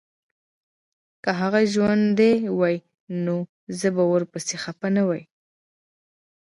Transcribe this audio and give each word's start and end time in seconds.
که 1.23 1.31
هغه 1.39 1.59
ژوندی 1.73 2.33
وای 2.59 2.75
نو 3.23 3.35
زه 3.79 3.87
به 3.95 4.03
ورپسي 4.13 4.55
خپه 4.63 4.87
نه 4.95 5.03
وای 5.07 5.23